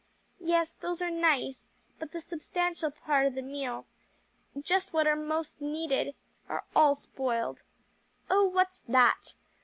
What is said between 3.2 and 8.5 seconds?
the meal just what are most needed are all spoiled. Oh